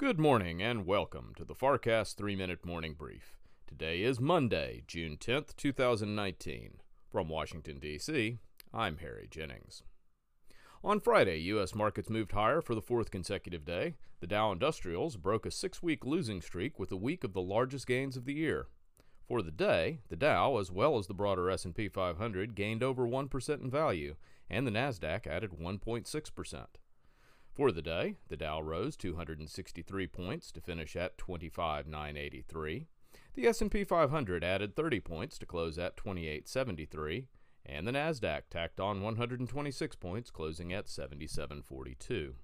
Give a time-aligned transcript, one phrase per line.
[0.00, 3.36] Good morning and welcome to the FarrCast 3 Minute Morning Brief.
[3.66, 6.78] Today is Monday, June 10th, 2019.
[7.12, 8.38] From Washington, D.C.,
[8.72, 9.82] I'm Harry Jennings.
[10.82, 11.74] On Friday, U.S.
[11.74, 13.92] markets moved higher for the fourth consecutive day.
[14.20, 17.86] The Dow Industrials broke a six week losing streak with a week of the largest
[17.86, 18.68] gains of the year.
[19.28, 23.62] For the day, the Dow, as well as the broader S&P 500, gained over 1%
[23.62, 24.16] in value,
[24.48, 26.64] and the Nasdaq added 1.6%.
[27.52, 32.86] For the day, the Dow rose 263 points to finish at 25,983.
[33.34, 37.26] The S&P 500 added 30 points to close at 2873,
[37.66, 42.34] and the Nasdaq tacked on 126 points closing at 7742.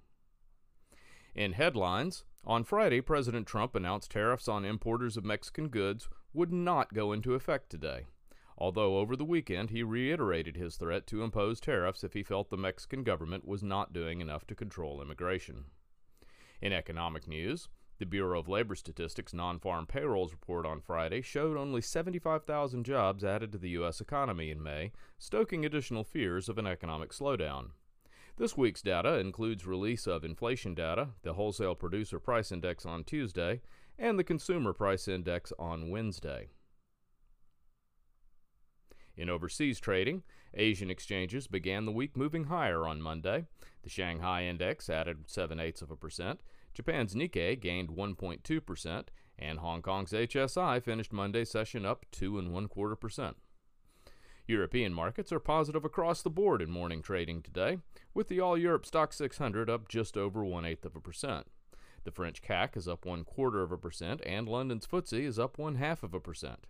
[1.35, 6.95] In headlines, on Friday, President Trump announced tariffs on importers of Mexican goods would not
[6.95, 8.07] go into effect today
[8.59, 12.57] although over the weekend he reiterated his threat to impose tariffs if he felt the
[12.57, 15.67] Mexican government was not doing enough to control immigration.
[16.61, 21.57] In economic news, the Bureau of Labor Statistics non farm payrolls report on Friday showed
[21.57, 24.01] only 75,000 jobs added to the U.S.
[24.01, 27.71] economy in May, stoking additional fears of an economic slowdown.
[28.37, 33.63] This week's data includes release of inflation data, the wholesale producer price index on Tuesday,
[33.99, 36.51] and the consumer price index on Wednesday.
[39.17, 40.23] In overseas trading,
[40.55, 43.47] Asian exchanges began the week moving higher on Monday.
[43.83, 46.41] The Shanghai Index added 7 eighths of a percent,
[46.77, 49.05] Japan's Nikkei gained 1.2%,
[49.39, 53.39] and Hong Kong's HSI finished Monday's session up 2 and 1 quarter percent.
[54.47, 57.79] European markets are positive across the board in morning trading today,
[58.13, 61.47] with the All Europe Stock 600 up just over one eighth of a percent.
[62.05, 65.59] The French CAC is up one quarter of a percent, and London's FTSE is up
[65.59, 66.67] one half of a percent.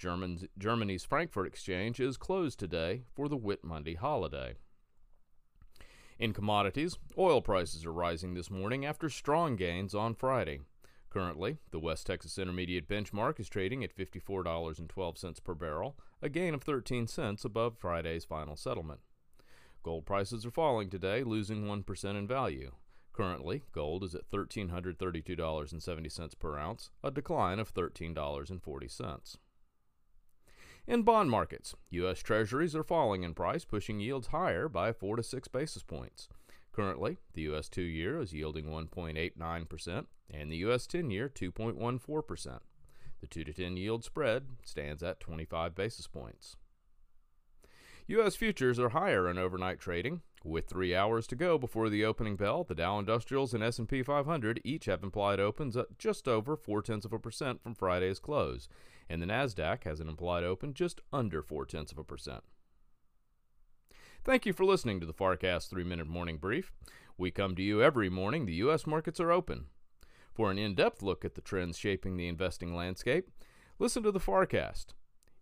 [0.00, 4.54] German's, Germany's Frankfurt Exchange is closed today for the Whit Monday holiday.
[6.18, 10.60] In commodities, oil prices are rising this morning after strong gains on Friday.
[11.10, 16.62] Currently, the West Texas Intermediate benchmark is trading at $54.12 per barrel, a gain of
[16.62, 19.00] 13 cents above Friday's final settlement.
[19.82, 22.72] Gold prices are falling today, losing 1% in value.
[23.12, 29.36] Currently, gold is at $1,332.70 per ounce, a decline of $13.40.
[30.90, 32.18] In bond markets, U.S.
[32.18, 36.28] Treasuries are falling in price, pushing yields higher by 4 to 6 basis points.
[36.72, 37.68] Currently, the U.S.
[37.68, 40.88] 2 year is yielding 1.89%, and the U.S.
[40.88, 42.58] 10 year 2.14%.
[43.20, 46.56] The 2 to 10 yield spread stands at 25 basis points.
[48.08, 48.34] U.S.
[48.34, 50.22] futures are higher in overnight trading.
[50.42, 54.60] With three hours to go before the opening bell, the Dow Industrials and S&P 500
[54.64, 58.66] each have implied opens at just over four tenths of a percent from Friday's close,
[59.10, 62.42] and the Nasdaq has an implied open just under four tenths of a percent.
[64.24, 66.72] Thank you for listening to the FarrCast 3 Minute Morning Brief.
[67.18, 68.46] We come to you every morning.
[68.46, 68.86] The U.S.
[68.86, 69.66] markets are open.
[70.32, 73.28] For an in depth look at the trends shaping the investing landscape,
[73.78, 74.94] listen to the FarrCast.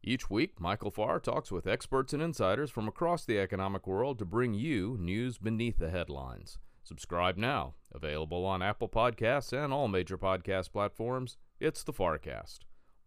[0.02, 4.24] Each week, Michael Farr talks with experts and insiders from across the economic world to
[4.24, 6.58] bring you news beneath the headlines.
[6.84, 7.74] Subscribe now.
[7.92, 11.36] Available on Apple Podcasts and all major podcast platforms.
[11.60, 12.60] It's the FarrCast.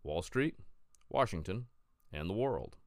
[0.03, 0.56] Wall Street,
[1.09, 1.66] Washington,
[2.12, 2.78] and the world.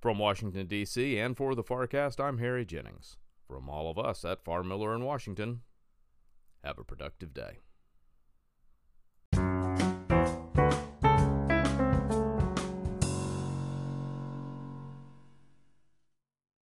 [0.00, 3.18] From Washington, D.C., and for the FarrCast, I'm Harry Jennings.
[3.46, 5.60] From all of us at Farr Miller in Washington,
[6.64, 7.58] have a productive day.